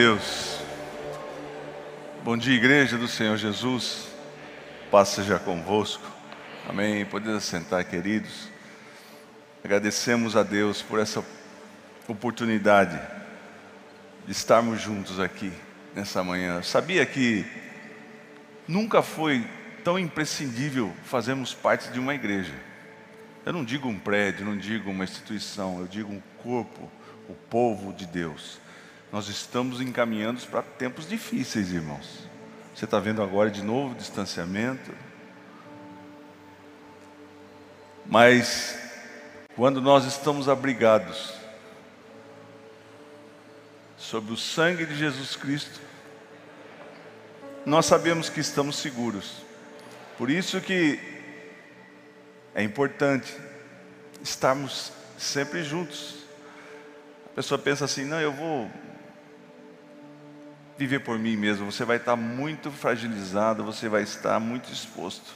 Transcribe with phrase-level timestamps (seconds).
[0.00, 0.58] Deus.
[2.24, 4.08] Bom dia, igreja do Senhor Jesus.
[4.90, 6.02] Paz seja convosco.
[6.66, 7.04] Amém.
[7.04, 8.48] Podemos sentar, queridos.
[9.62, 11.22] Agradecemos a Deus por essa
[12.08, 12.98] oportunidade
[14.24, 15.52] de estarmos juntos aqui
[15.94, 16.62] nessa manhã.
[16.62, 17.44] Sabia que
[18.66, 19.46] nunca foi
[19.84, 22.54] tão imprescindível fazermos parte de uma igreja.
[23.44, 26.90] Eu não digo um prédio, não digo uma instituição, eu digo um corpo,
[27.28, 28.58] o povo de Deus.
[29.12, 32.20] Nós estamos encaminhando para tempos difíceis, irmãos.
[32.74, 34.92] Você está vendo agora de novo distanciamento.
[38.06, 38.78] Mas
[39.56, 41.34] quando nós estamos abrigados
[43.98, 45.80] sob o sangue de Jesus Cristo,
[47.66, 49.42] nós sabemos que estamos seguros.
[50.16, 51.00] Por isso que
[52.54, 53.36] é importante
[54.22, 56.24] estarmos sempre juntos.
[57.26, 58.70] A pessoa pensa assim: não, eu vou
[60.80, 65.34] viver por mim mesmo, você vai estar muito fragilizado, você vai estar muito exposto.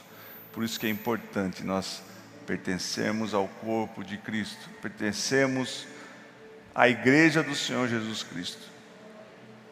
[0.51, 2.01] Por isso que é importante nós
[2.47, 5.85] pertencermos ao corpo de Cristo, pertencemos
[6.73, 8.63] à igreja do Senhor Jesus Cristo.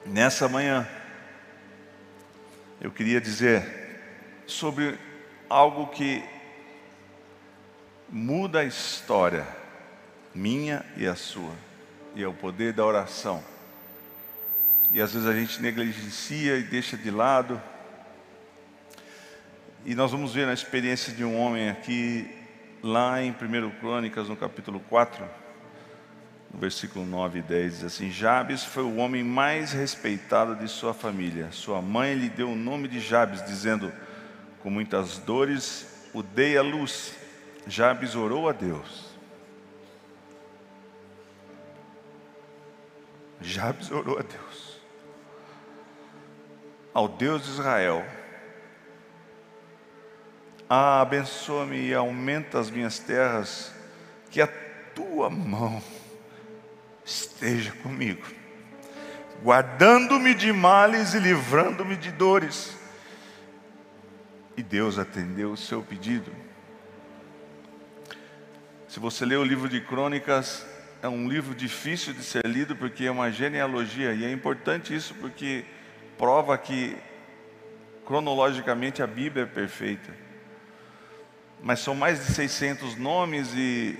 [0.05, 0.87] Nessa manhã,
[2.79, 3.99] eu queria dizer
[4.45, 4.95] sobre
[5.49, 6.23] algo que
[8.07, 9.47] muda a história,
[10.35, 11.55] minha e a sua,
[12.13, 13.43] e é o poder da oração
[14.93, 17.59] e às vezes a gente negligencia e deixa de lado.
[19.83, 22.29] E nós vamos ver na experiência de um homem aqui,
[22.83, 25.27] lá em 1 Crônicas, no capítulo 4,
[26.53, 30.93] no versículo 9 e 10, diz assim: Jabes foi o homem mais respeitado de sua
[30.93, 31.51] família.
[31.51, 33.91] Sua mãe lhe deu o nome de Jabes, dizendo:
[34.59, 37.15] Com muitas dores o dei a luz.
[37.65, 39.11] Jabes orou a Deus.
[43.41, 44.52] Jabes orou a Deus
[46.93, 48.05] ao Deus de Israel:
[50.69, 53.73] ah, abençoa-me e aumenta as minhas terras,
[54.29, 54.47] que a
[54.95, 55.81] tua mão
[57.05, 58.25] esteja comigo,
[59.43, 62.77] guardando-me de males e livrando-me de dores.
[64.55, 66.31] E Deus atendeu o seu pedido.
[68.87, 70.63] Se você ler o livro de Crônicas,
[71.01, 75.15] é um livro difícil de ser lido porque é uma genealogia, e é importante isso
[75.15, 75.65] porque
[76.17, 76.97] prova que
[78.05, 80.13] cronologicamente a Bíblia é perfeita.
[81.61, 83.97] Mas são mais de 600 nomes e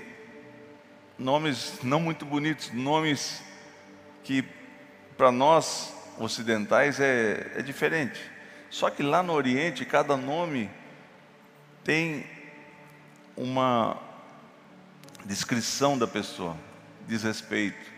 [1.18, 3.42] nomes não muito bonitos, nomes
[4.22, 4.44] que
[5.16, 8.20] para nós ocidentais é, é diferente.
[8.70, 10.70] Só que lá no Oriente, cada nome
[11.82, 12.26] tem
[13.36, 13.96] uma
[15.24, 16.56] descrição da pessoa,
[17.06, 17.92] diz respeito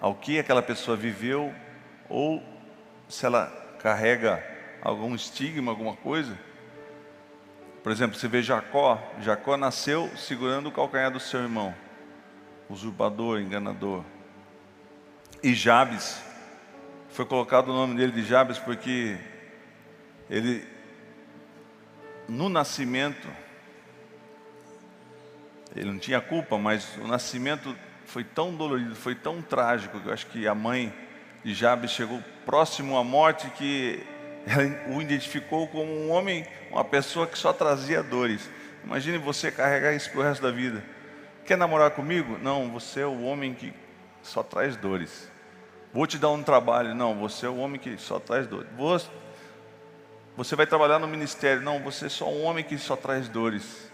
[0.00, 1.54] ao que aquela pessoa viveu
[2.08, 2.42] ou
[3.08, 3.46] se ela
[3.80, 4.42] carrega
[4.82, 6.38] algum estigma, alguma coisa.
[7.82, 11.74] Por exemplo, você vê Jacó, Jacó nasceu segurando o calcanhar do seu irmão,
[12.68, 14.04] usurpador, enganador.
[15.42, 16.20] E Jabes,
[17.10, 19.16] foi colocado o nome dele de Jabes porque
[20.28, 20.66] ele,
[22.28, 23.28] no nascimento,
[25.74, 30.12] ele não tinha culpa, mas o nascimento foi tão dolorido, foi tão trágico, que eu
[30.12, 30.92] acho que a mãe
[31.46, 34.04] de Jabes chegou próximo à morte que
[34.92, 38.50] o identificou como um homem, uma pessoa que só trazia dores.
[38.84, 40.82] Imagine você carregar isso para o resto da vida.
[41.44, 42.36] Quer namorar comigo?
[42.42, 43.72] Não, você é o homem que
[44.24, 45.30] só traz dores.
[45.94, 46.96] Vou te dar um trabalho.
[46.96, 48.68] Não, você é o homem que só traz dores.
[50.36, 51.62] Você vai trabalhar no ministério.
[51.62, 53.88] Não, você é só um homem que só traz dores.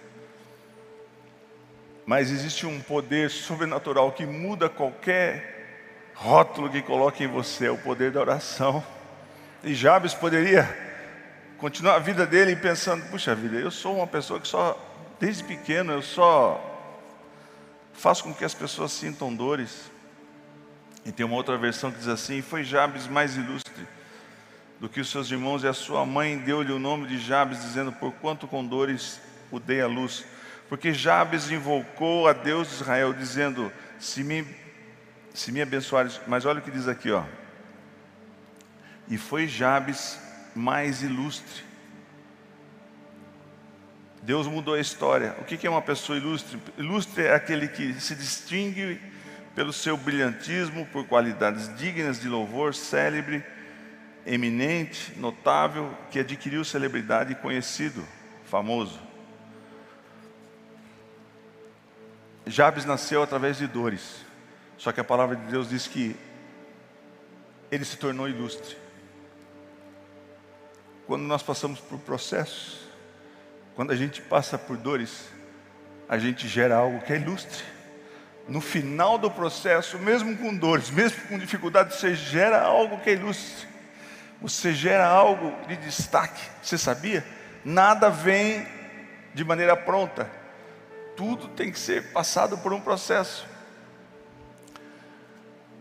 [2.07, 5.62] Mas existe um poder sobrenatural que muda qualquer
[6.15, 8.85] rótulo que coloca em você, é o poder da oração.
[9.65, 10.69] E Jabes poderia
[11.59, 14.79] continuar a vida dele pensando: puxa vida, eu sou uma pessoa que só,
[15.21, 16.61] desde pequeno, eu só
[17.93, 19.91] faço com que as pessoas sintam dores.
[21.05, 23.87] E tem uma outra versão que diz assim: Foi Jabes mais ilustre
[24.81, 27.93] do que os seus irmãos, e a sua mãe deu-lhe o nome de Jabes, dizendo:
[27.93, 29.21] Por quanto com dores
[29.51, 30.25] o dei à luz.
[30.69, 34.43] Porque Jabes invocou a Deus de Israel, dizendo: Se me
[35.35, 37.25] se me abençoares, mas olha o que diz aqui, ó.
[39.09, 40.19] E foi Jabes
[40.55, 41.65] mais ilustre.
[44.23, 45.35] Deus mudou a história.
[45.41, 46.61] O que é uma pessoa ilustre?
[46.79, 49.01] Ilustre é aquele que se distingue
[49.55, 53.45] pelo seu brilhantismo, por qualidades dignas de louvor, célebre,
[54.25, 58.07] eminente, notável, que adquiriu celebridade e conhecido,
[58.47, 59.01] famoso.
[62.47, 64.22] Jabes nasceu através de dores.
[64.83, 66.17] Só que a palavra de Deus diz que
[67.71, 68.77] ele se tornou ilustre.
[71.07, 72.81] Quando nós passamos por processos,
[73.77, 75.29] quando a gente passa por dores,
[76.09, 77.63] a gente gera algo que é ilustre.
[78.49, 83.13] No final do processo, mesmo com dores, mesmo com dificuldades, você gera algo que é
[83.13, 83.69] ilustre.
[84.41, 86.43] Você gera algo de destaque.
[86.61, 87.25] Você sabia?
[87.65, 88.67] Nada vem
[89.33, 90.29] de maneira pronta.
[91.17, 93.52] Tudo tem que ser passado por um processo.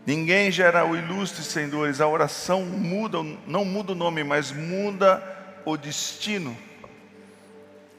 [0.04, 2.00] Ninguém gera o ilustre sem dores.
[2.00, 5.22] A oração muda, não muda o nome, mas muda
[5.64, 6.56] o destino.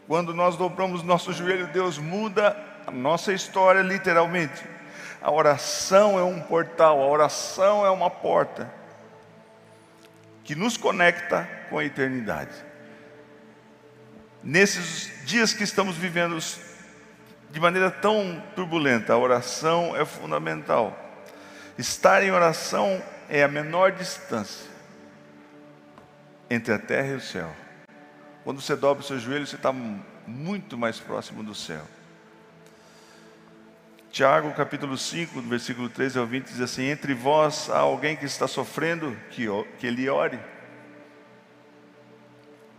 [0.07, 4.61] Quando nós dobramos nosso joelho, Deus muda a nossa história literalmente.
[5.21, 8.69] A oração é um portal, a oração é uma porta
[10.43, 12.53] que nos conecta com a eternidade.
[14.43, 16.37] Nesses dias que estamos vivendo
[17.49, 21.02] de maneira tão turbulenta, a oração é fundamental.
[21.77, 24.69] Estar em oração é a menor distância
[26.49, 27.53] entre a terra e o céu.
[28.43, 29.73] Quando você dobra o seu joelho, você está
[30.27, 31.81] muito mais próximo do céu.
[34.11, 38.47] Tiago capítulo 5, versículo 13 ao 20 diz assim: Entre vós há alguém que está
[38.47, 39.47] sofrendo, que,
[39.79, 40.39] que ele ore.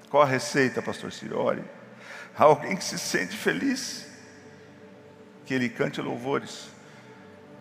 [0.08, 1.40] Qual a receita, pastor Ciro?
[1.40, 1.64] Ore.
[2.36, 4.06] Há alguém que se sente feliz,
[5.44, 6.73] que ele cante louvores.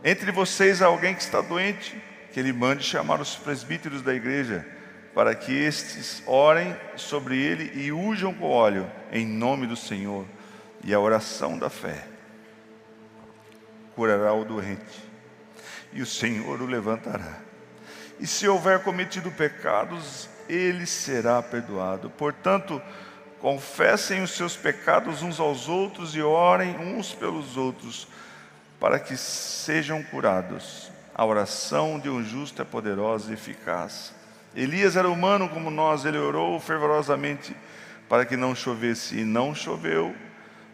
[0.04, 1.96] Entre vocês há alguém que está doente,
[2.34, 4.68] que ele mande chamar os presbíteros da igreja,
[5.14, 10.26] para que estes orem sobre ele e ujam com óleo, em nome do Senhor,
[10.84, 12.08] e a oração da fé
[13.96, 15.04] curará o doente,
[15.94, 17.40] e o Senhor o levantará.
[18.20, 22.10] E se houver cometido pecados, ele será perdoado.
[22.10, 22.82] Portanto,
[23.40, 28.08] confessem os seus pecados uns aos outros e orem uns pelos outros
[28.84, 30.92] para que sejam curados.
[31.16, 34.14] A oração de um justo é poderosa e eficaz.
[34.54, 37.56] Elias era humano como nós, ele orou fervorosamente
[38.10, 40.14] para que não chovesse, e não choveu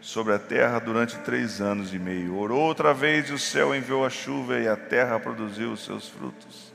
[0.00, 2.36] sobre a terra durante três anos e meio.
[2.36, 6.08] Orou outra vez e o céu enviou a chuva e a terra produziu os seus
[6.08, 6.72] frutos.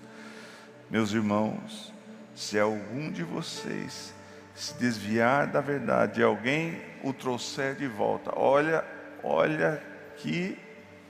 [0.90, 1.94] Meus irmãos,
[2.34, 4.14] se algum de vocês
[4.56, 8.86] se desviar da verdade e alguém o trouxer de volta, olha,
[9.22, 9.84] olha
[10.16, 10.64] que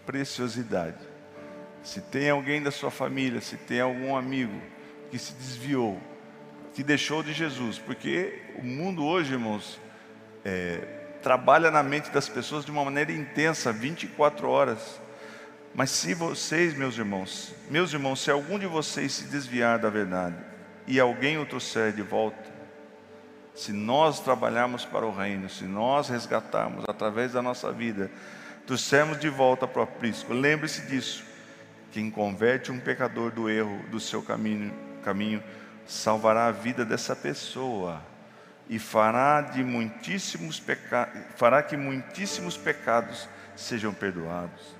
[0.05, 0.97] preciosidade.
[1.83, 4.59] Se tem alguém da sua família, se tem algum amigo
[5.11, 6.01] que se desviou,
[6.73, 9.79] que deixou de Jesus, porque o mundo hoje, irmãos,
[10.43, 10.79] é,
[11.21, 15.01] trabalha na mente das pessoas de uma maneira intensa, 24 horas.
[15.73, 20.35] Mas se vocês, meus irmãos, meus irmãos, se algum de vocês se desviar da verdade
[20.87, 22.55] e alguém o trouxer de volta,
[23.53, 28.11] se nós trabalharmos para o reino, se nós resgatarmos através da nossa vida
[28.65, 30.33] trouxemos de volta para o aprisco.
[30.33, 31.23] Lembre-se disso.
[31.91, 34.73] Quem converte um pecador do erro do seu caminho,
[35.03, 35.43] caminho
[35.85, 38.01] salvará a vida dessa pessoa
[38.67, 41.07] e fará de muitíssimos peca...
[41.35, 44.75] fará que muitíssimos pecados sejam perdoados.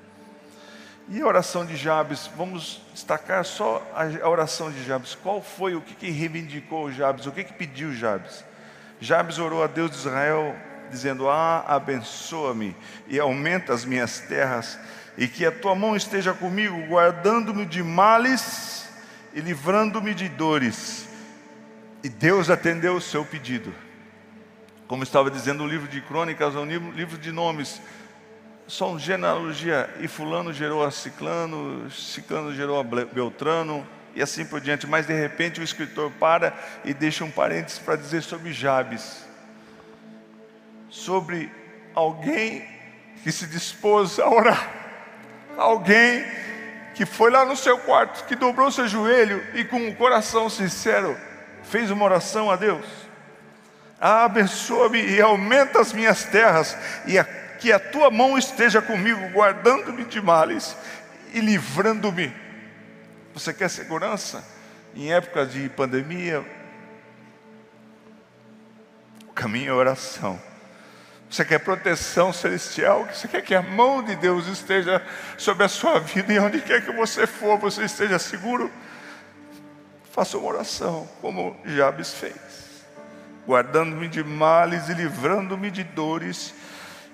[1.07, 5.13] E a oração de Jabes, vamos destacar só a oração de Jabes.
[5.13, 7.27] Qual foi o que, que reivindicou Jabes?
[7.27, 8.43] O que, que pediu Jabes?
[8.99, 10.55] Jabes orou a Deus de Israel
[10.89, 12.75] dizendo: Ah, abençoa-me
[13.07, 14.79] e aumenta as minhas terras,
[15.17, 18.87] e que a tua mão esteja comigo, guardando-me de males
[19.33, 21.07] e livrando-me de dores.
[22.03, 23.73] E Deus atendeu o seu pedido.
[24.87, 27.81] Como estava dizendo o livro de crônicas, um livro de nomes,
[28.67, 34.61] só uma genealogia, e fulano gerou a ciclano, ciclano gerou a beltrano, e assim por
[34.61, 34.85] diante.
[34.85, 39.25] Mas de repente o escritor para e deixa um parênteses para dizer sobre Jabes
[40.95, 41.51] sobre
[41.93, 42.65] alguém
[43.21, 44.71] que se dispôs a orar,
[45.57, 46.25] alguém
[46.93, 51.17] que foi lá no seu quarto, que dobrou seu joelho e com um coração sincero
[51.63, 52.85] fez uma oração a Deus.
[53.99, 59.29] Ah, abençoa-me e aumenta as minhas terras, e a, que a tua mão esteja comigo,
[59.29, 60.77] guardando-me de males
[61.33, 62.33] e livrando-me.
[63.33, 64.45] Você quer segurança?
[64.95, 66.45] Em épocas de pandemia,
[69.27, 70.39] o caminho é oração.
[71.35, 73.09] Você quer proteção celestial?
[73.11, 75.05] Você quer que a mão de Deus esteja
[75.37, 78.71] sobre a sua vida e onde quer que você for, você esteja seguro?
[80.13, 82.85] Faça uma oração, como Jabes fez,
[83.45, 86.53] guardando-me de males e livrando-me de dores.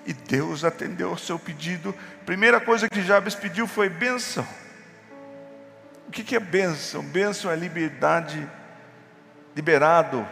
[0.06, 1.92] E Deus atendeu ao seu pedido.
[2.24, 4.46] Primeira coisa que Jabes pediu foi bênção.
[6.06, 7.02] O que é bênção?
[7.02, 8.48] Bênção é liberdade,
[9.56, 10.24] liberado,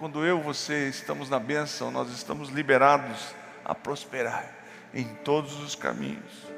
[0.00, 4.50] quando eu e você estamos na bênção, nós estamos liberados a prosperar
[4.94, 6.48] em todos os caminhos.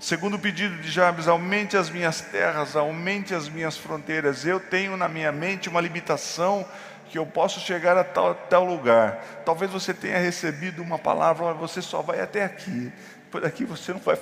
[0.00, 4.46] Segundo pedido de Jabes, aumente as minhas terras, aumente as minhas fronteiras.
[4.46, 6.66] Eu tenho na minha mente uma limitação
[7.10, 9.42] que eu posso chegar a tal, tal lugar.
[9.44, 12.90] Talvez você tenha recebido uma palavra, mas você só vai até aqui.
[13.30, 14.18] Por aqui você não vai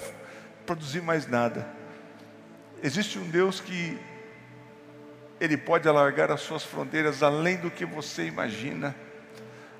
[0.66, 1.64] produzir mais nada.
[2.82, 4.00] Existe um Deus que
[5.42, 8.94] Ele pode alargar as suas fronteiras além do que você imagina,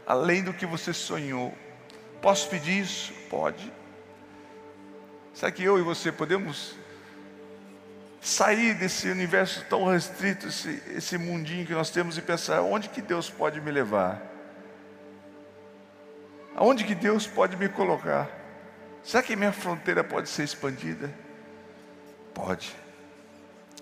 [0.05, 1.57] além do que você sonhou.
[2.21, 3.13] Posso pedir isso?
[3.31, 3.73] Pode.
[5.33, 6.75] Será que eu e você podemos
[8.21, 13.01] sair desse universo tão restrito, esse, esse mundinho que nós temos e pensar onde que
[13.01, 14.21] Deus pode me levar?
[16.57, 18.29] Aonde que Deus pode me colocar?
[19.05, 21.09] Será que minha fronteira pode ser expandida?
[22.35, 22.82] Pode.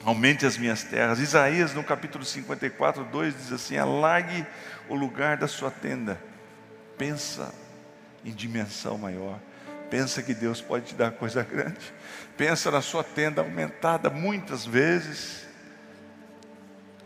[0.05, 1.19] Aumente as minhas terras.
[1.19, 4.47] Isaías, no capítulo 54, 2, diz assim: alargue
[4.89, 6.21] o lugar da sua tenda.
[6.97, 7.53] Pensa
[8.25, 9.39] em dimensão maior.
[9.91, 11.93] Pensa que Deus pode te dar coisa grande.
[12.37, 15.47] Pensa na sua tenda aumentada muitas vezes.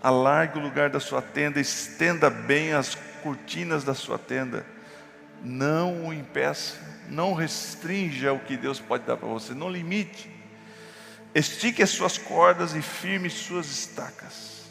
[0.03, 4.67] Alargue o lugar da sua tenda, estenda bem as cortinas da sua tenda.
[5.43, 6.77] Não o impeça,
[7.09, 10.34] não restrinja o que Deus pode dar para você, não limite.
[11.35, 14.63] Estique as suas cordas e firme suas estacas.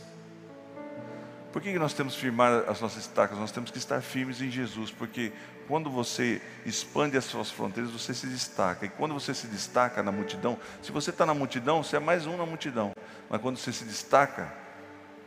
[1.51, 3.37] Por que nós temos que firmar as nossas estacas?
[3.37, 5.33] Nós temos que estar firmes em Jesus, porque
[5.67, 8.85] quando você expande as suas fronteiras, você se destaca.
[8.85, 12.25] E quando você se destaca na multidão, se você está na multidão, você é mais
[12.25, 12.93] um na multidão.
[13.29, 14.51] Mas quando você se destaca,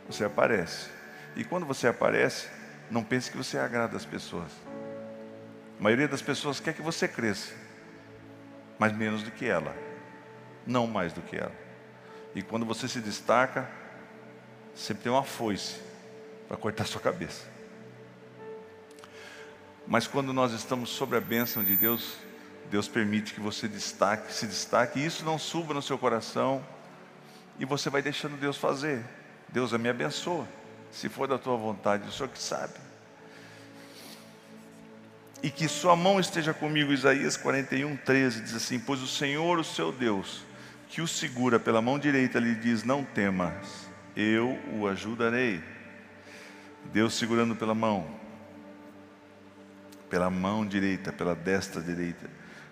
[0.09, 0.89] você aparece.
[1.35, 2.49] E quando você aparece,
[2.89, 4.51] não pense que você agrada as pessoas.
[5.79, 7.53] A maioria das pessoas quer que você cresça,
[8.79, 9.73] mas menos do que ela,
[10.67, 11.55] não mais do que ela.
[12.35, 13.67] E quando você se destaca,
[14.75, 15.79] sempre tem uma foice
[16.47, 17.45] para cortar sua cabeça.
[19.87, 22.17] Mas quando nós estamos sobre a bênção de Deus,
[22.69, 26.63] Deus permite que você destaque, se destaque, e isso não suba no seu coração,
[27.57, 29.03] e você vai deixando Deus fazer.
[29.47, 30.47] Deus me abençoa,
[30.91, 32.73] se for da tua vontade, o Senhor que sabe.
[35.41, 39.63] E que sua mão esteja comigo, Isaías 41, 13, diz assim: Pois o Senhor, o
[39.63, 40.43] seu Deus,
[40.89, 45.61] que o segura pela mão direita, lhe diz: Não temas, eu o ajudarei.
[46.93, 48.07] Deus segurando pela mão,
[50.09, 52.29] pela mão direita, pela destra direita.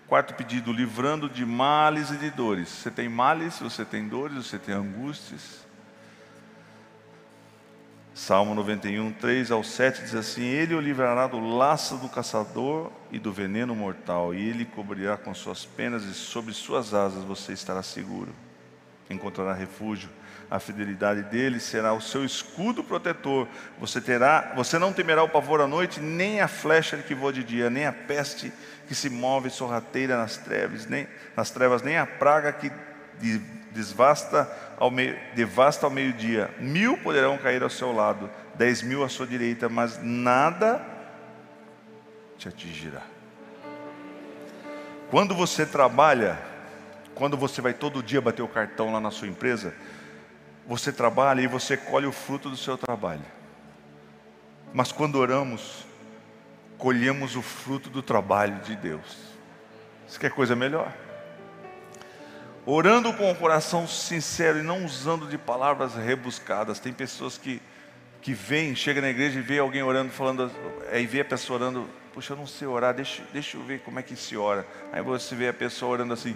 [0.08, 2.70] Quarto pedido, livrando de males e de dores.
[2.70, 5.65] Você tem males, você tem dores, você tem angústias.
[8.16, 13.20] Salmo 91, 3 ao 7 diz assim: Ele o livrará do laço do caçador e
[13.20, 17.84] do veneno mortal, e ele cobrirá com suas penas, e sobre suas asas você estará
[17.84, 18.34] seguro.
[19.10, 20.10] Encontrará refúgio
[20.50, 23.48] a fidelidade dele será o seu escudo protetor.
[23.80, 27.44] Você terá, você não temerá o pavor à noite, nem a flecha que voa de
[27.44, 28.52] dia, nem a peste
[28.88, 32.72] que se move sorrateira nas trevas, nem nas trevas, nem a praga que
[33.72, 36.54] desvasta ao meio, devasta ao meio-dia.
[36.60, 40.86] Mil poderão cair ao seu lado, dez mil à sua direita, mas nada
[42.38, 43.02] te atingirá.
[45.10, 46.38] Quando você trabalha,
[47.14, 49.74] quando você vai todo dia bater o cartão lá na sua empresa,
[50.68, 53.26] você trabalha e você colhe o fruto do seu trabalho.
[54.74, 55.86] Mas quando oramos,
[56.78, 59.36] colhemos o fruto do trabalho de Deus.
[60.08, 60.92] Isso quer coisa melhor?
[62.66, 66.80] Orando com o coração sincero e não usando de palavras rebuscadas.
[66.80, 67.62] Tem pessoas que,
[68.22, 70.52] que vêm, chega na igreja e vê alguém orando, falando,
[70.92, 74.00] aí vê a pessoa orando, puxa, eu não sei orar, deixa, deixa eu ver como
[74.00, 74.66] é que se ora.
[74.92, 76.36] Aí você vê a pessoa orando assim,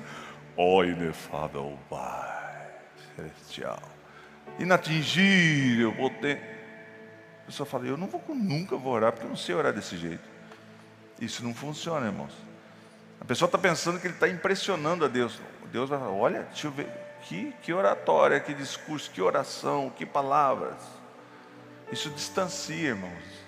[0.56, 2.70] ó oh, inefável Pai
[3.16, 4.00] Celestial
[4.60, 6.42] inatingível, potente.
[7.44, 9.98] A pessoa fala, eu não vou, nunca vou orar, porque eu não sei orar desse
[9.98, 10.24] jeito.
[11.20, 12.34] Isso não funciona, irmãos.
[13.20, 15.40] A pessoa está pensando que ele está impressionando a Deus.
[15.72, 16.88] Deus vai falar, olha, deixa eu ver,
[17.22, 20.82] que, que oratória, que discurso, que oração, que palavras.
[21.92, 23.40] Isso distancia, irmãos.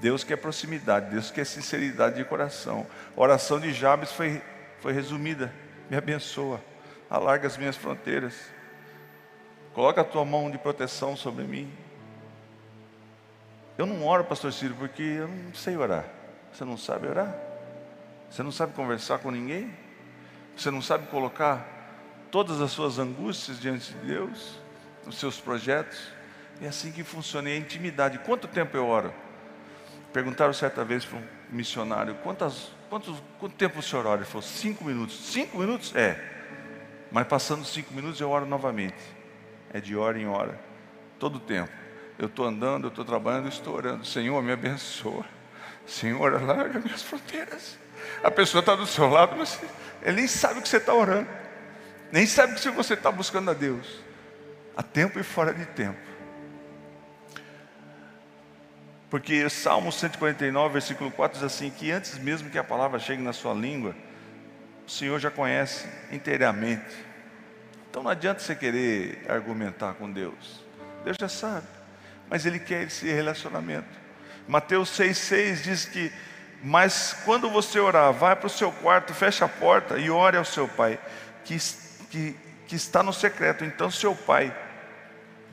[0.00, 2.86] Deus quer proximidade, Deus quer sinceridade de coração.
[3.16, 4.40] A oração de Jabes foi,
[4.80, 5.52] foi resumida.
[5.90, 6.60] Me abençoa,
[7.10, 8.34] alarga as minhas fronteiras.
[9.74, 11.72] Coloca a tua mão de proteção sobre mim.
[13.76, 16.04] Eu não oro, pastor Ciro, porque eu não sei orar.
[16.52, 17.34] Você não sabe orar?
[18.30, 19.72] Você não sabe conversar com ninguém?
[20.58, 21.66] Você não sabe colocar
[22.30, 24.58] todas as suas angústias diante de Deus,
[25.06, 25.98] os seus projetos?
[26.60, 28.18] É assim que funciona, é a intimidade.
[28.18, 29.14] Quanto tempo eu oro?
[30.12, 34.20] Perguntaram certa vez para um missionário: quantas, quantos, quanto tempo o senhor ora?
[34.20, 35.32] Ele falou: cinco minutos.
[35.32, 35.94] Cinco minutos?
[35.94, 36.36] É.
[37.12, 39.18] Mas passando cinco minutos eu oro novamente
[39.72, 40.58] é de hora em hora,
[41.18, 41.72] todo tempo.
[42.18, 44.04] Eu estou andando, eu estou trabalhando, eu estou orando.
[44.04, 45.24] Senhor, me abençoa.
[45.86, 47.78] Senhor, alarga minhas fronteiras.
[48.22, 49.58] A pessoa está do seu lado, mas
[50.02, 51.28] ele nem sabe o que você está orando.
[52.10, 54.00] Nem sabe se você está buscando a Deus.
[54.76, 55.98] A tempo e fora de tempo.
[59.10, 63.32] Porque Salmo 149, versículo 4 diz assim: que antes mesmo que a palavra chegue na
[63.32, 63.94] sua língua,
[64.86, 66.94] o Senhor já conhece inteiramente.
[67.90, 70.64] Então não adianta você querer argumentar com Deus.
[71.04, 71.66] Deus já sabe,
[72.28, 73.88] mas Ele quer esse relacionamento.
[74.46, 76.12] Mateus 6,6 diz que,
[76.62, 80.44] mas quando você orar, vai para o seu quarto, fecha a porta e ore ao
[80.44, 80.98] seu pai,
[81.44, 81.56] que,
[82.10, 82.36] que,
[82.66, 83.64] que está no secreto.
[83.64, 84.54] Então seu pai,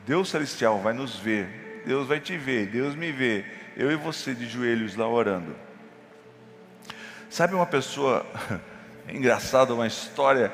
[0.04, 3.44] Deus Celestial, vai nos ver Deus vai te ver, Deus me vê,
[3.76, 5.54] eu e você de joelhos lá orando.
[7.30, 8.26] Sabe uma pessoa,
[9.06, 10.52] é engraçado, uma história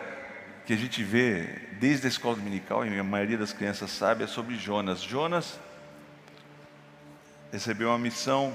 [0.67, 1.45] que a gente vê
[1.81, 5.01] desde a escola dominical, e a maioria das crianças sabe, é sobre Jonas.
[5.01, 5.59] Jonas
[7.51, 8.53] recebeu uma missão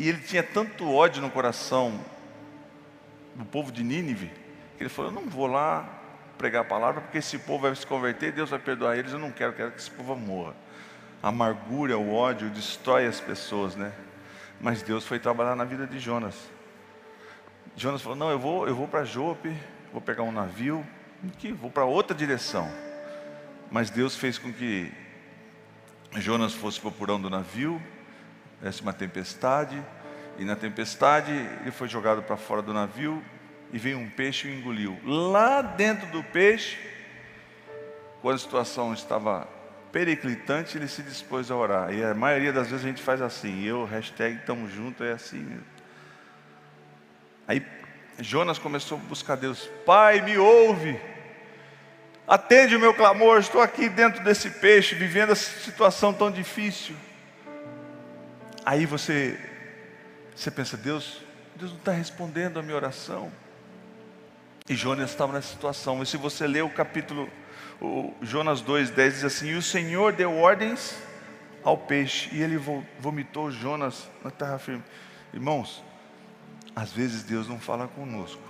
[0.00, 2.00] e ele tinha tanto ódio no coração
[3.34, 4.32] do povo de Nínive,
[4.78, 5.86] que ele falou: Eu não vou lá
[6.38, 9.30] pregar a palavra, porque esse povo vai se converter, Deus vai perdoar eles, eu não
[9.30, 10.54] quero, quero que esse povo morra
[11.22, 13.92] a amargura, o ódio destrói as pessoas, né?
[14.58, 16.34] Mas Deus foi trabalhar na vida de Jonas.
[17.76, 19.54] Jonas falou: Não, eu vou, eu vou para Jope,
[19.92, 20.82] vou pegar um navio,
[21.38, 22.66] que vou para outra direção.
[23.70, 24.90] Mas Deus fez com que
[26.16, 27.80] Jonas fosse para o porão do navio,
[28.60, 29.82] desse uma tempestade,
[30.38, 33.22] e na tempestade ele foi jogado para fora do navio
[33.72, 34.98] e veio um peixe e engoliu.
[35.04, 36.78] Lá dentro do peixe,
[38.20, 39.46] quando a situação estava
[39.92, 41.92] periclitante, ele se dispôs a orar.
[41.92, 45.38] E a maioria das vezes a gente faz assim, eu, hashtag estamos juntos, é assim
[45.38, 45.64] mesmo.
[47.46, 47.64] Aí
[48.18, 51.00] Jonas começou a buscar Deus, Pai, me ouve,
[52.28, 56.94] atende o meu clamor, estou aqui dentro desse peixe, vivendo essa situação tão difícil.
[58.64, 59.38] Aí você,
[60.34, 61.22] você pensa, Deus,
[61.56, 63.32] Deus não está respondendo a minha oração.
[64.68, 66.02] E Jonas estava nessa situação.
[66.02, 67.28] E se você ler o capítulo
[67.80, 70.96] o Jonas 2,10 diz assim: E o Senhor deu ordens
[71.64, 72.58] ao peixe, e ele
[72.98, 74.84] vomitou Jonas na terra firme.
[75.32, 75.82] Irmãos,
[76.76, 78.42] às vezes Deus não fala conosco.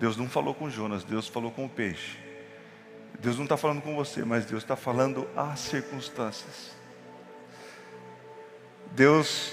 [0.00, 2.18] Deus não falou com Jonas, Deus falou com o peixe.
[3.20, 6.76] Deus não está falando com você, mas Deus está falando às circunstâncias.
[8.92, 9.52] Deus,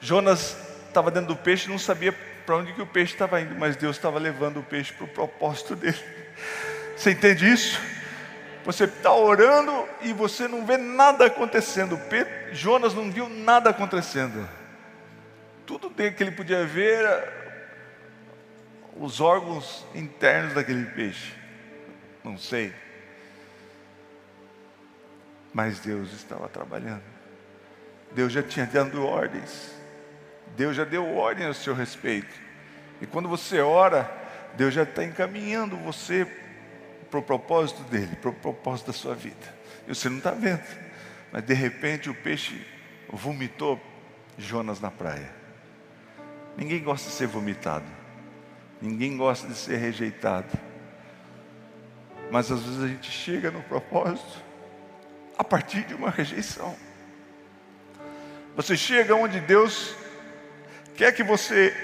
[0.00, 2.12] Jonas estava dentro do peixe, não sabia
[2.44, 5.08] para onde que o peixe estava indo, mas Deus estava levando o peixe para o
[5.08, 5.98] propósito dele.
[6.96, 7.78] Você entende isso?
[8.64, 12.00] Você está orando e você não vê nada acontecendo.
[12.50, 14.48] Jonas não viu nada acontecendo.
[15.64, 17.06] Tudo que ele podia ver
[18.98, 21.32] os órgãos internos daquele peixe.
[22.24, 22.74] Não sei.
[25.52, 27.15] Mas Deus estava trabalhando.
[28.12, 29.74] Deus já tinha dado ordens.
[30.56, 32.34] Deus já deu ordem a seu respeito.
[33.00, 34.10] E quando você ora,
[34.56, 36.26] Deus já está encaminhando você
[37.10, 39.54] para o propósito dele, para o propósito da sua vida.
[39.86, 40.64] E você não está vendo,
[41.30, 42.66] mas de repente o peixe
[43.08, 43.80] vomitou
[44.38, 45.30] Jonas na praia.
[46.56, 47.86] Ninguém gosta de ser vomitado,
[48.80, 50.58] ninguém gosta de ser rejeitado,
[52.30, 54.42] mas às vezes a gente chega no propósito
[55.38, 56.74] a partir de uma rejeição.
[58.56, 59.94] Você chega onde Deus
[60.94, 61.76] quer que você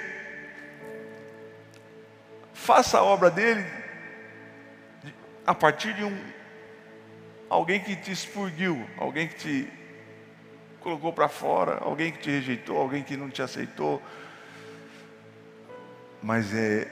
[2.54, 3.62] faça a obra dele
[5.46, 6.18] a partir de um
[7.50, 9.72] alguém que te expurgiu, alguém que te
[10.80, 14.02] colocou para fora, alguém que te rejeitou, alguém que não te aceitou.
[16.22, 16.90] Mas é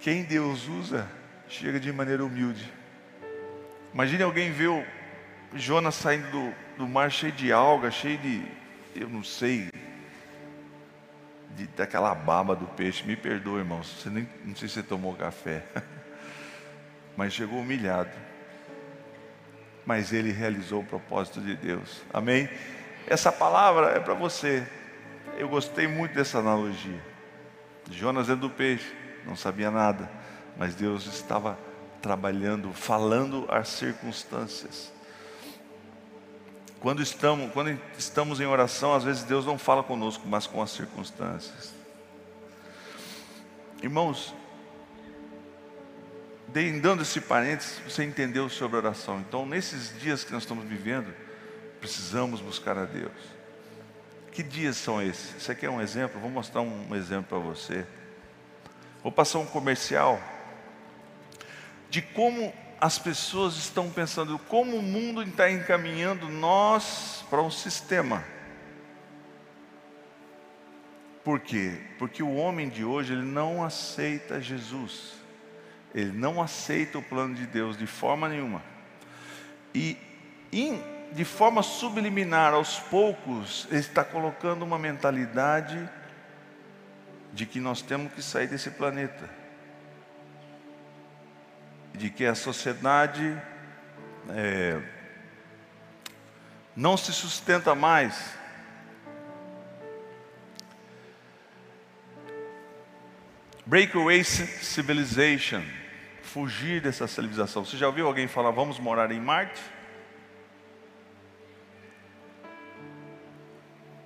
[0.00, 1.06] quem Deus usa
[1.50, 2.72] chega de maneira humilde.
[3.92, 5.01] Imagine alguém ver
[5.54, 8.42] Jonas saindo do, do mar cheio de alga, cheio de,
[8.94, 9.70] eu não sei,
[11.50, 13.04] de, daquela baba do peixe.
[13.06, 13.86] Me perdoa, irmãos.
[13.86, 15.64] Você nem, não sei se você tomou café.
[17.16, 18.10] mas chegou humilhado.
[19.84, 22.02] Mas ele realizou o propósito de Deus.
[22.12, 22.48] Amém?
[23.06, 24.66] Essa palavra é para você.
[25.36, 27.02] Eu gostei muito dessa analogia.
[27.90, 28.94] Jonas dentro do peixe,
[29.26, 30.08] não sabia nada,
[30.56, 31.58] mas Deus estava
[32.00, 34.91] trabalhando, falando as circunstâncias.
[36.82, 40.72] Quando estamos, quando estamos em oração, às vezes Deus não fala conosco, mas com as
[40.72, 41.72] circunstâncias.
[43.80, 44.34] Irmãos,
[46.82, 49.20] dando esse parênteses, você entendeu sobre oração.
[49.20, 51.14] Então, nesses dias que nós estamos vivendo,
[51.78, 53.12] precisamos buscar a Deus.
[54.32, 55.36] Que dias são esses?
[55.36, 57.86] Isso aqui é um exemplo, vou mostrar um exemplo para você.
[59.04, 60.20] Vou passar um comercial
[61.88, 68.24] de como as pessoas estão pensando, como o mundo está encaminhando nós para um sistema.
[71.22, 71.78] Por quê?
[71.96, 75.12] Porque o homem de hoje ele não aceita Jesus.
[75.94, 78.60] Ele não aceita o plano de Deus de forma nenhuma.
[79.72, 79.96] E
[81.12, 85.88] de forma subliminar, aos poucos, ele está colocando uma mentalidade
[87.32, 89.41] de que nós temos que sair desse planeta.
[91.94, 93.40] De que a sociedade
[94.30, 94.80] é,
[96.74, 98.34] não se sustenta mais.
[103.64, 105.62] Breakaway civilization,
[106.22, 107.64] fugir dessa civilização.
[107.64, 109.62] Você já ouviu alguém falar, vamos morar em Marte?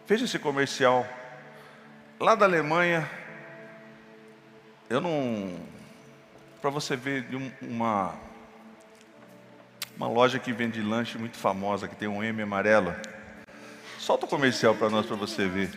[0.07, 1.07] Veja esse comercial.
[2.21, 3.11] Lá da Alemanha,
[4.89, 5.76] eu não.
[6.61, 8.15] Para você ver de uma,
[9.97, 12.95] uma loja que vende lanche muito famosa, que tem um M amarelo.
[13.99, 15.71] Solta o comercial para nós, para você ver.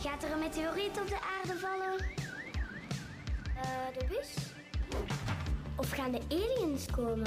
[0.00, 1.96] Gaat er een meteoriet op de aarde vallen?
[3.92, 4.52] De bus?
[5.76, 7.26] Of gaan de aliens komen?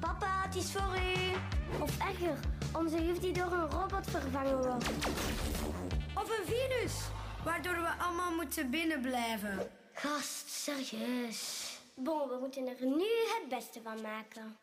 [0.00, 1.32] Papa, het is voor u.
[1.82, 2.38] Of erger,
[2.72, 4.88] onze juf die door een robot vervangen wordt.
[6.14, 6.94] Of een virus,
[7.44, 9.70] waardoor we allemaal moeten binnenblijven.
[9.92, 11.70] Gast, serieus.
[11.94, 13.08] Bon, we moeten er nu
[13.40, 14.56] het beste van maken.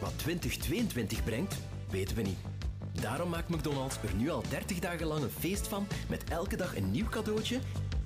[0.00, 1.56] Wat 2022 brengt,
[1.90, 2.38] weten we niet.
[3.00, 6.76] Daarom maakt McDonald's er nu al 30 dagen lang een feest van met elke dag
[6.76, 7.58] een nieuw cadeautje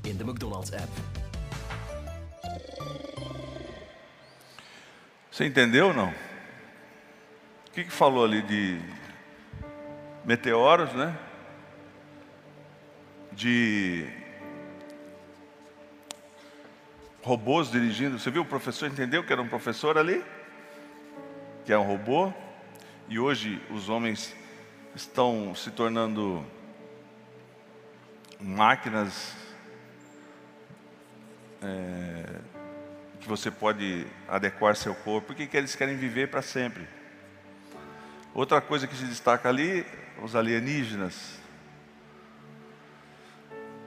[0.02, 0.90] in de McDonald's app.
[5.30, 6.08] Você entendeu ou não?
[6.08, 8.80] O que, que falou ali de
[10.24, 11.29] meteoros, né?
[13.40, 14.06] De
[17.22, 18.18] robôs dirigindo.
[18.18, 18.86] Você viu o professor?
[18.86, 20.22] Entendeu que era um professor ali?
[21.64, 22.30] Que é um robô?
[23.08, 24.36] E hoje os homens
[24.94, 26.44] estão se tornando
[28.38, 29.34] máquinas
[31.62, 32.40] é,
[33.20, 36.86] que você pode adequar seu corpo, porque eles querem viver para sempre.
[38.34, 39.86] Outra coisa que se destaca ali,
[40.22, 41.39] os alienígenas.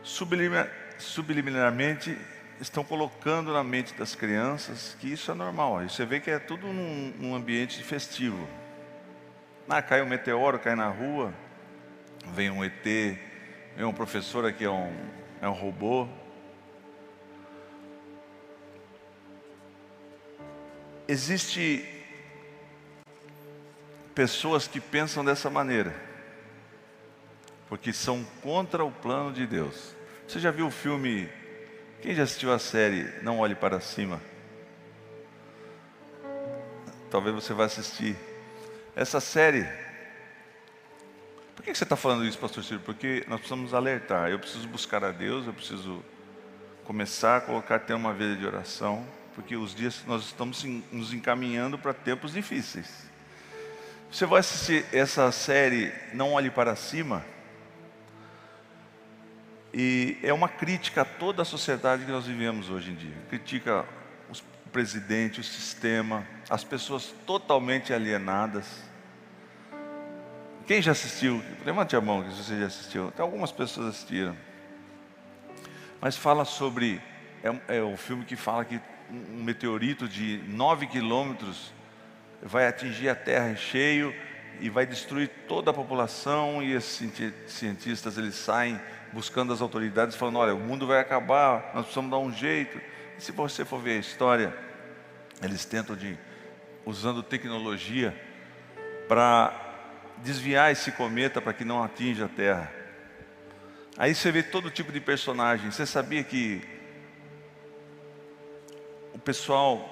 [0.04, 2.18] Subliminarmente
[2.60, 5.82] estão colocando na mente das crianças que isso é normal.
[5.82, 8.48] você vê que é tudo num, num ambiente festivo.
[9.68, 11.34] Ah, cai um meteoro, cai na rua,
[12.34, 14.94] vem um ET, vem um professor aqui, é um,
[15.42, 16.08] é um robô.
[21.08, 21.86] Existe
[24.14, 25.94] pessoas que pensam dessa maneira,
[27.74, 29.96] porque são contra o plano de Deus.
[30.28, 31.28] Você já viu o filme?
[32.04, 34.22] Quem já assistiu a série Não Olhe para Cima?
[37.10, 38.16] Talvez você vá assistir
[38.96, 39.68] essa série.
[41.56, 42.80] Por que você está falando isso, pastor Ciro?
[42.82, 44.30] Porque nós precisamos alertar.
[44.30, 46.06] Eu preciso buscar a Deus, eu preciso
[46.84, 51.80] começar a colocar ter uma vida de oração, porque os dias nós estamos nos encaminhando
[51.80, 53.10] para tempos difíceis.
[54.12, 57.26] Você vai assistir essa série Não Olhe para Cima,
[59.74, 63.16] e é uma crítica a toda a sociedade que nós vivemos hoje em dia.
[63.28, 63.84] Critica
[64.30, 68.84] o presidente, o sistema, as pessoas totalmente alienadas.
[70.68, 71.44] Quem já assistiu?
[71.66, 73.12] Levante a mão se você já assistiu.
[73.12, 74.38] Tem algumas pessoas assistiram.
[76.00, 77.02] Mas fala sobre.
[77.44, 81.74] É, é filme que fala que um meteorito de 9 quilômetros
[82.42, 84.14] vai atingir a Terra em cheio
[84.60, 86.62] e vai destruir toda a população.
[86.62, 87.12] E esses
[87.48, 88.80] cientistas eles saem
[89.14, 92.82] buscando as autoridades, falando: olha, o mundo vai acabar, nós precisamos dar um jeito.
[93.18, 94.54] E se você for ver a história,
[95.42, 96.18] eles tentam de
[96.86, 98.14] usando tecnologia
[99.08, 99.54] para
[100.18, 102.72] desviar esse cometa para que não atinja a Terra.
[103.98, 105.72] Aí você vê todo tipo de personagem.
[105.72, 106.62] Você sabia que
[109.14, 109.90] o pessoal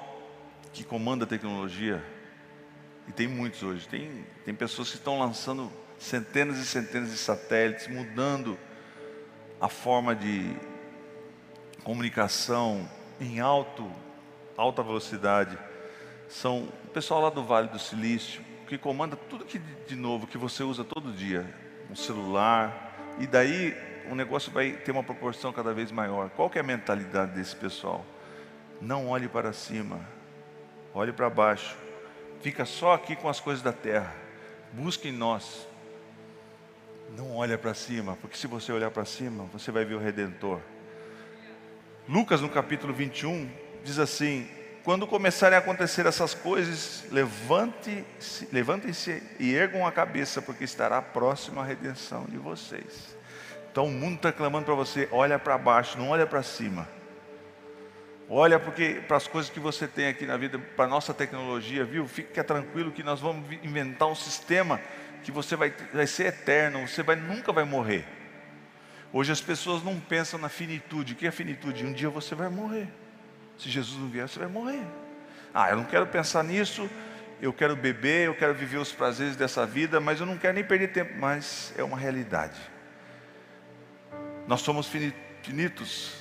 [0.73, 2.03] que comanda a tecnologia,
[3.07, 7.87] e tem muitos hoje, tem, tem pessoas que estão lançando centenas e centenas de satélites,
[7.87, 8.57] mudando
[9.61, 10.55] a forma de
[11.83, 13.89] comunicação em alto,
[14.57, 15.55] alta velocidade
[16.27, 20.37] são o pessoal lá do Vale do Silício, que comanda tudo que de novo que
[20.37, 21.45] você usa todo dia,
[21.91, 23.77] um celular, e daí
[24.09, 26.29] o negócio vai ter uma proporção cada vez maior.
[26.31, 28.03] Qual que é a mentalidade desse pessoal?
[28.81, 29.99] Não olhe para cima,
[30.93, 31.77] olhe para baixo.
[32.41, 34.15] Fica só aqui com as coisas da terra.
[34.73, 35.67] Busque em nós.
[37.15, 40.61] Não olha para cima, porque se você olhar para cima, você vai ver o redentor.
[42.07, 43.49] Lucas no capítulo 21
[43.83, 44.47] diz assim:
[44.83, 48.47] quando começarem a acontecer essas coisas, levantem-se
[49.39, 53.17] e ergam a cabeça, porque estará próxima a redenção de vocês.
[53.71, 56.87] Então o mundo está clamando para você: olha para baixo, não olha para cima.
[58.29, 61.83] Olha porque para as coisas que você tem aqui na vida, para a nossa tecnologia,
[61.83, 62.07] viu?
[62.07, 64.79] Fica tranquilo que nós vamos inventar um sistema
[65.23, 68.05] que você vai, vai ser eterno, você vai, nunca vai morrer.
[69.13, 71.13] Hoje as pessoas não pensam na finitude.
[71.13, 71.85] O que é finitude?
[71.85, 72.87] Um dia você vai morrer.
[73.57, 74.83] Se Jesus não vier, você vai morrer.
[75.53, 76.89] Ah, eu não quero pensar nisso,
[77.41, 80.63] eu quero beber, eu quero viver os prazeres dessa vida, mas eu não quero nem
[80.63, 81.13] perder tempo.
[81.17, 82.59] Mas é uma realidade.
[84.47, 86.15] Nós somos finitos,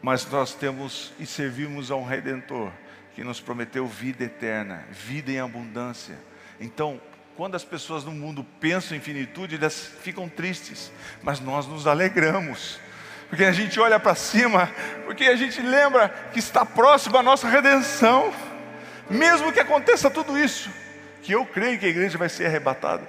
[0.00, 2.70] mas nós temos e servimos a um Redentor
[3.14, 6.16] que nos prometeu vida eterna, vida em abundância.
[6.62, 7.00] Então,
[7.36, 10.90] quando as pessoas no mundo pensam em finitude, elas ficam tristes,
[11.22, 12.80] mas nós nos alegramos
[13.32, 14.70] porque a gente olha para cima,
[15.06, 18.30] porque a gente lembra que está próximo a nossa redenção,
[19.08, 20.68] mesmo que aconteça tudo isso,
[21.22, 23.08] que eu creio que a igreja vai ser arrebatada.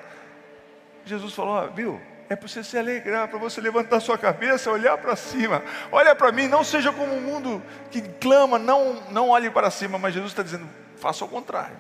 [1.06, 5.14] Jesus falou: viu, é para você se alegrar, para você levantar sua cabeça, olhar para
[5.18, 5.62] cima.
[5.92, 7.62] Olha para mim, não seja como o um mundo
[7.92, 11.76] que clama, não, não olhe para cima, mas Jesus está dizendo: faça o contrário.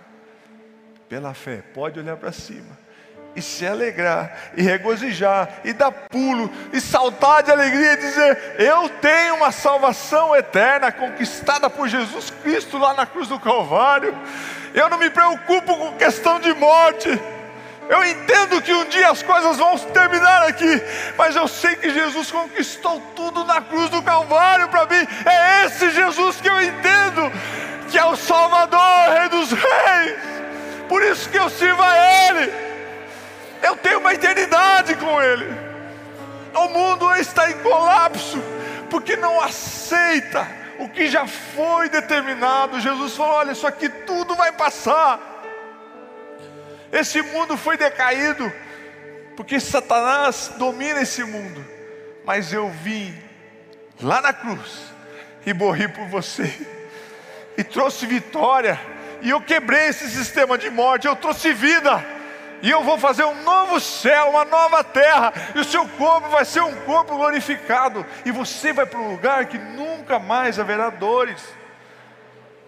[1.14, 2.76] Pela fé, pode olhar para cima
[3.36, 8.90] e se alegrar, e regozijar, e dar pulo, e saltar de alegria e dizer: Eu
[9.00, 14.18] tenho uma salvação eterna conquistada por Jesus Cristo lá na cruz do Calvário.
[14.74, 17.08] Eu não me preocupo com questão de morte.
[17.90, 20.82] Eu entendo que um dia as coisas vão terminar aqui,
[21.18, 25.08] mas eu sei que Jesus conquistou tudo na cruz do Calvário para mim.
[33.64, 35.50] Eu tenho uma eternidade com Ele.
[36.54, 38.38] O mundo está em colapso,
[38.90, 40.46] porque não aceita
[40.80, 42.82] o que já foi determinado.
[42.82, 45.20] Jesus falou: olha, isso aqui tudo vai passar.
[46.92, 48.52] Esse mundo foi decaído,
[49.38, 51.66] porque Satanás domina esse mundo.
[52.26, 53.18] Mas eu vim
[54.02, 54.94] lá na cruz
[55.46, 56.54] e morri por você,
[57.58, 58.80] e trouxe vitória,
[59.22, 62.04] e eu quebrei esse sistema de morte, eu trouxe vida
[62.64, 66.46] e eu vou fazer um novo céu, uma nova terra, e o seu corpo vai
[66.46, 71.44] ser um corpo glorificado, e você vai para um lugar que nunca mais haverá dores.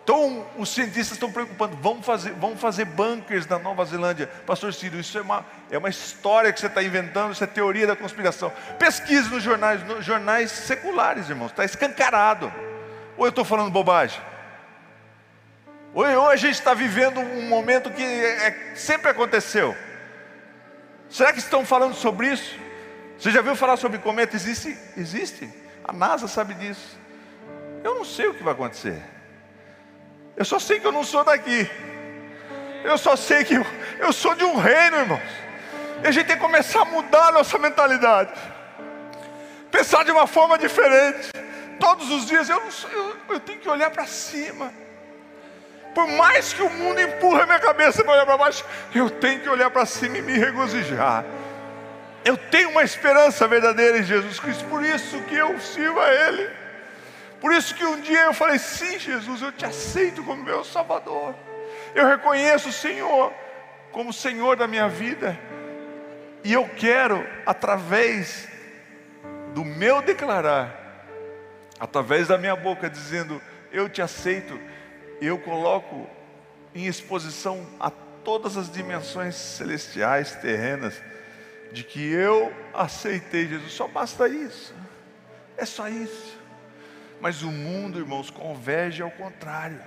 [0.04, 4.30] Então, os cientistas estão preocupando, vamos fazer, vamos fazer bunkers na Nova Zelândia.
[4.46, 7.88] Pastor Ciro, isso é uma, é uma história que você está inventando, isso é teoria
[7.88, 8.52] da conspiração.
[8.78, 12.54] Pesquise nos jornais, nos jornais seculares, irmãos, está escancarado.
[13.18, 14.22] Ou eu estou falando bobagem?
[15.96, 19.74] Hoje a gente está vivendo um momento que é, é, sempre aconteceu.
[21.10, 22.56] Será que estão falando sobre isso?
[23.18, 24.36] Você já viu falar sobre cometa?
[24.36, 24.78] Existe?
[24.98, 25.50] Existe.
[25.84, 26.98] A NASA sabe disso.
[27.84, 29.02] Eu não sei o que vai acontecer.
[30.36, 31.70] Eu só sei que eu não sou daqui.
[32.84, 33.66] Eu só sei que eu,
[34.00, 35.22] eu sou de um reino, irmãos.
[36.04, 38.34] E a gente tem que começar a mudar a nossa mentalidade.
[39.72, 41.30] Pensar de uma forma diferente.
[41.80, 44.72] Todos os dias eu, eu, eu tenho que olhar para cima.
[45.96, 49.48] Por mais que o mundo empurre minha cabeça para olhar para baixo, eu tenho que
[49.48, 51.24] olhar para cima e me regozijar.
[52.26, 56.50] Eu tenho uma esperança verdadeira em Jesus Cristo, por isso que eu sirvo a Ele.
[57.40, 61.34] Por isso que um dia eu falei: sim, Jesus, eu te aceito como meu Salvador.
[61.94, 63.32] Eu reconheço o Senhor
[63.94, 65.40] como Senhor da minha vida.
[66.44, 68.50] E eu quero, através
[69.54, 71.08] do meu declarar,
[71.80, 74.60] através da minha boca, dizendo: Eu te aceito
[75.26, 76.08] eu coloco
[76.74, 81.02] em exposição a todas as dimensões celestiais, terrenas,
[81.72, 83.74] de que eu aceitei Jesus.
[83.74, 84.74] Só basta isso.
[85.58, 86.38] É só isso.
[87.22, 89.82] Mas o mundo, irmãos, converge ao contrário.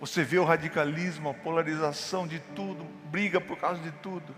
[0.00, 4.34] Você vê o radicalismo, a polarização de tudo, briga por causa de tudo.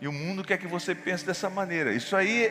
[0.00, 1.92] E o mundo quer que você pense dessa maneira.
[1.92, 2.46] Isso aí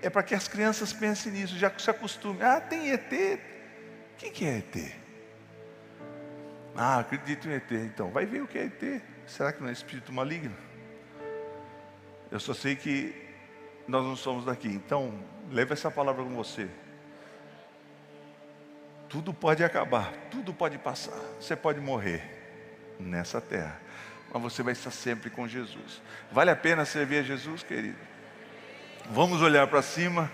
[0.00, 2.42] é para que as crianças pensem nisso, já se acostumem.
[2.42, 3.40] Ah, tem ET.
[4.18, 5.01] Quem que é ET?
[6.76, 7.70] Ah, acredito em ET.
[7.70, 9.02] Então, vai ver o que é ET.
[9.26, 10.56] Será que não é espírito maligno?
[12.30, 13.14] Eu só sei que
[13.86, 14.68] nós não somos daqui.
[14.68, 15.12] Então,
[15.50, 16.68] leve essa palavra com você.
[19.08, 21.18] Tudo pode acabar, tudo pode passar.
[21.38, 22.22] Você pode morrer
[22.98, 23.78] nessa terra,
[24.32, 26.00] mas você vai estar sempre com Jesus.
[26.30, 27.98] Vale a pena servir a Jesus, querido?
[29.10, 30.30] Vamos olhar para cima.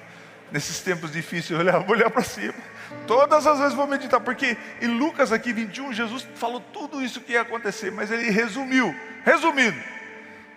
[0.50, 2.54] Nesses tempos difíceis, olhar, vou olhar para cima.
[3.06, 7.32] Todas as vezes vou meditar, porque em Lucas aqui 21, Jesus falou tudo isso que
[7.32, 8.94] ia acontecer, mas ele resumiu.
[9.24, 9.78] Resumindo,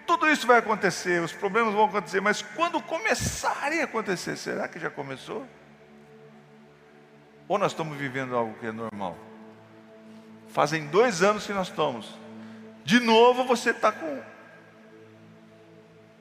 [0.08, 4.80] tudo isso vai acontecer, os problemas vão acontecer, mas quando começarem a acontecer, será que
[4.80, 5.45] já começou?
[7.47, 9.17] Ou nós estamos vivendo algo que é normal?
[10.49, 12.17] Fazem dois anos que nós estamos.
[12.84, 14.21] De novo você está com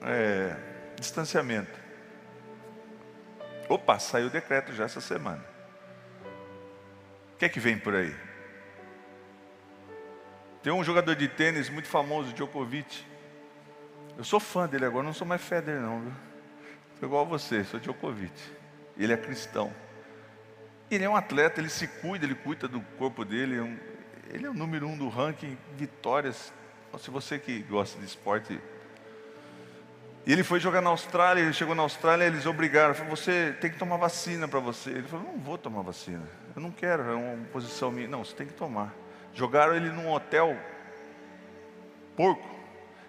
[0.02, 0.56] é,
[0.98, 1.79] distanciamento.
[3.70, 5.44] Opa, saiu o decreto já essa semana.
[7.34, 8.12] O que é que vem por aí?
[10.60, 13.06] Tem um jogador de tênis muito famoso, Djokovic.
[14.18, 16.12] Eu sou fã dele agora, não sou mais Federer não, viu?
[16.98, 18.34] Sou igual a você, sou Djokovic.
[18.98, 19.72] Ele é cristão.
[20.90, 23.56] Ele é um atleta, ele se cuida, ele cuida do corpo dele.
[23.56, 26.52] É ele é o número um do ranking vitórias.
[26.98, 28.60] Se você que gosta de esporte.
[30.26, 33.70] E ele foi jogar na Austrália, ele chegou na Austrália, eles obrigaram, falaram, você tem
[33.70, 34.90] que tomar vacina para você.
[34.90, 38.06] Ele falou, não vou tomar vacina, eu não quero, é uma posição minha.
[38.06, 38.94] Não, você tem que tomar.
[39.32, 40.56] Jogaram ele num hotel
[42.16, 42.48] porco.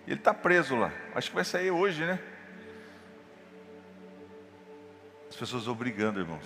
[0.08, 0.91] Ele está preso lá.
[1.13, 2.19] Acho que vai sair hoje, né?
[5.30, 6.45] As pessoas obrigando, irmãos.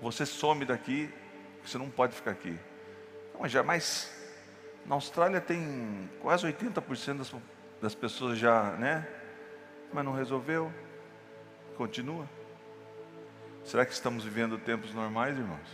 [0.00, 1.12] Você some daqui,
[1.64, 2.58] você não pode ficar aqui.
[3.34, 4.16] Não, mas jamais.
[4.86, 7.34] Na Austrália tem quase 80% das,
[7.80, 9.06] das pessoas já, né?
[9.92, 10.72] Mas não resolveu.
[11.76, 12.28] Continua.
[13.64, 15.68] Será que estamos vivendo tempos normais, irmãos?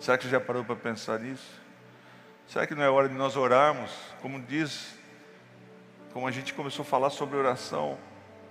[0.00, 1.60] Será que já parou para pensar nisso?
[2.48, 3.92] Será que não é hora de nós orarmos?
[4.20, 4.94] Como diz,
[6.12, 7.98] como a gente começou a falar sobre oração,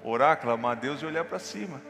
[0.03, 1.81] orar, clamar a Deus e olhar para cima.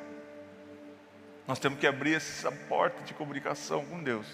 [1.48, 4.28] Nós temos que abrir essa porta de comunicação com Deus.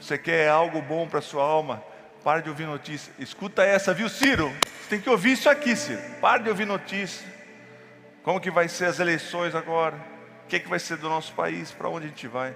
[0.00, 1.82] Você quer algo bom para a sua alma?
[2.22, 3.12] Para de ouvir notícia.
[3.18, 4.48] Escuta essa, viu, Ciro?
[4.48, 6.00] Você tem que ouvir isso aqui, Ciro.
[6.20, 7.26] Para de ouvir notícia.
[8.22, 9.96] Como que vai ser as eleições agora?
[10.44, 11.70] O que, é que vai ser do nosso país?
[11.70, 12.54] Para onde a gente vai?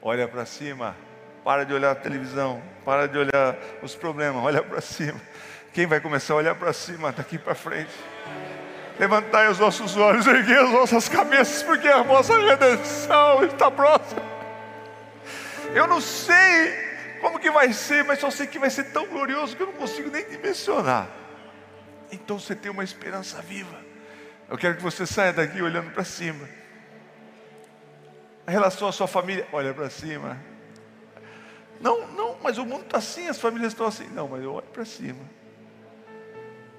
[0.00, 0.96] Olha para cima.
[1.44, 2.62] Para de olhar a televisão.
[2.84, 4.42] Para de olhar os problemas.
[4.42, 5.20] Olha para cima.
[5.72, 7.92] Quem vai começar a olhar para cima daqui para frente?
[8.98, 14.22] Levantai os nossos olhos, erguei as nossas cabeças, porque a vossa redenção está próxima.
[15.74, 16.91] Eu não sei
[17.22, 19.74] como que vai ser, mas só sei que vai ser tão glorioso que eu não
[19.74, 21.08] consigo nem dimensionar.
[22.10, 23.80] Então você tem uma esperança viva.
[24.50, 26.46] Eu quero que você saia daqui olhando para cima
[28.46, 30.36] a relação à sua família, olha para cima.
[31.80, 34.08] Não, não, mas o mundo está assim, as famílias estão assim.
[34.08, 35.24] Não, mas eu olho para cima.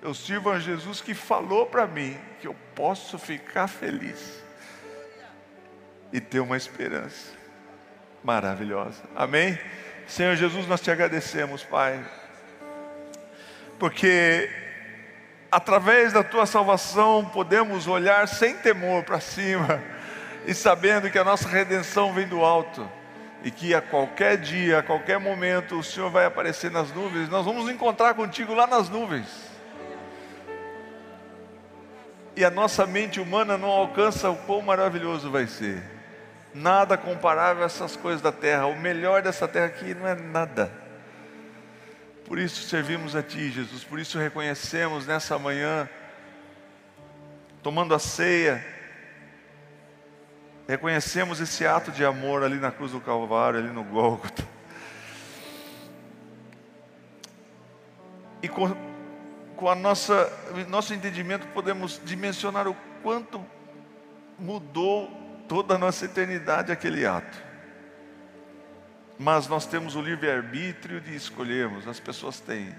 [0.01, 4.43] Eu sirvo a Jesus que falou para mim que eu posso ficar feliz
[6.11, 7.31] e ter uma esperança
[8.21, 9.01] maravilhosa.
[9.15, 9.57] Amém?
[10.07, 12.03] Senhor Jesus, nós te agradecemos, Pai,
[13.79, 14.49] porque
[15.51, 19.81] através da tua salvação podemos olhar sem temor para cima
[20.45, 22.89] e sabendo que a nossa redenção vem do alto
[23.43, 27.45] e que a qualquer dia, a qualquer momento, o Senhor vai aparecer nas nuvens, nós
[27.45, 29.27] vamos encontrar contigo lá nas nuvens.
[32.35, 35.92] E a nossa mente humana não alcança o quão maravilhoso vai ser.
[36.53, 38.67] Nada comparável a essas coisas da terra.
[38.67, 40.71] O melhor dessa terra aqui não é nada.
[42.25, 43.83] Por isso servimos a Ti, Jesus.
[43.83, 45.89] Por isso reconhecemos nessa manhã,
[47.61, 48.63] tomando a ceia,
[50.67, 54.47] Reconhecemos esse ato de amor ali na cruz do Calvário, ali no Gólgota.
[58.41, 58.73] E com,
[59.57, 60.31] com a nossa
[60.69, 63.43] nosso entendimento podemos dimensionar o quanto
[64.39, 65.11] mudou
[65.47, 67.37] toda a nossa eternidade aquele ato.
[69.17, 72.73] Mas nós temos o livre-arbítrio de escolhermos, as pessoas têm,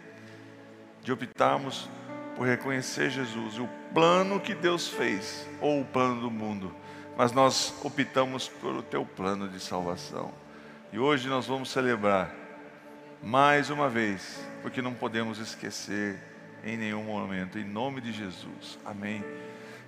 [1.02, 1.88] de optarmos
[2.36, 6.74] por reconhecer Jesus o plano que Deus fez, ou o plano do mundo
[7.16, 10.32] mas nós optamos pelo teu plano de salvação.
[10.92, 12.34] E hoje nós vamos celebrar
[13.22, 16.20] mais uma vez, porque não podemos esquecer
[16.64, 18.78] em nenhum momento, em nome de Jesus.
[18.84, 19.24] Amém.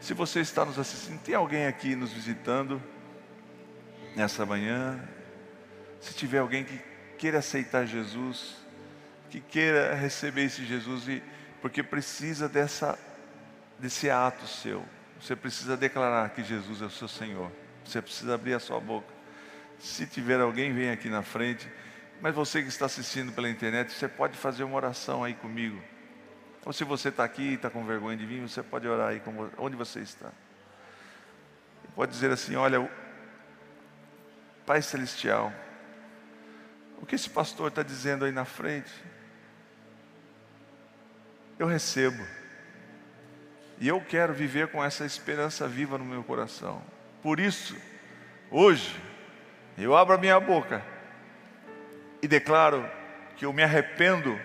[0.00, 2.82] Se você está nos assistindo, tem alguém aqui nos visitando
[4.14, 5.00] nessa manhã?
[6.00, 6.80] Se tiver alguém que
[7.18, 8.56] queira aceitar Jesus,
[9.30, 11.22] que queira receber esse Jesus, e,
[11.60, 12.98] porque precisa dessa,
[13.78, 14.84] desse ato seu
[15.20, 17.50] você precisa declarar que Jesus é o seu Senhor.
[17.84, 19.12] Você precisa abrir a sua boca.
[19.78, 21.68] Se tiver alguém, vem aqui na frente.
[22.20, 25.82] Mas você que está assistindo pela internet, você pode fazer uma oração aí comigo.
[26.66, 29.22] Ou se você está aqui e está com vergonha de vir, você pode orar aí
[29.56, 30.32] onde você está.
[31.94, 32.90] Pode dizer assim: Olha,
[34.66, 35.52] Pai Celestial,
[37.00, 38.92] o que esse pastor está dizendo aí na frente,
[41.56, 42.26] eu recebo.
[43.78, 46.82] E eu quero viver com essa esperança viva no meu coração.
[47.22, 47.76] Por isso,
[48.50, 49.00] hoje,
[49.78, 50.82] eu abro a minha boca
[52.20, 52.90] e declaro
[53.36, 54.36] que eu me arrependo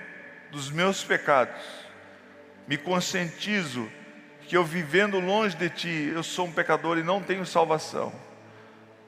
[0.51, 1.80] dos meus pecados,
[2.72, 3.91] me conscientizo
[4.43, 8.13] que eu vivendo longe de Ti, eu sou um pecador e não tenho salvação.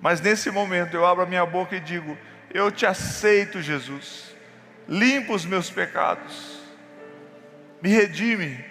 [0.02, 2.18] Mas nesse momento eu abro a minha boca e digo:
[2.54, 4.36] Eu te aceito, Jesus.
[4.86, 6.60] Limpa os meus pecados.
[7.82, 8.62] Me redime.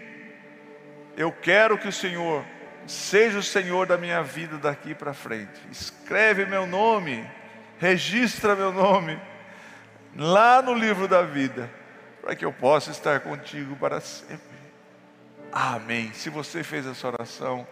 [1.17, 2.45] Eu quero que o Senhor
[2.87, 5.59] seja o Senhor da minha vida daqui para frente.
[5.71, 7.27] Escreve meu nome,
[7.79, 9.19] registra meu nome
[10.15, 11.71] lá no livro da vida,
[12.21, 14.52] para que eu possa estar contigo para sempre.
[15.53, 16.13] Amém.
[16.15, 17.67] Se você fez essa oração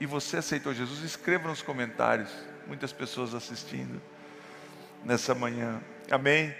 [0.00, 2.28] e você aceitou Jesus, escreva nos comentários.
[2.66, 4.02] Muitas pessoas assistindo
[5.04, 5.80] nessa manhã.
[6.10, 6.52] Amém.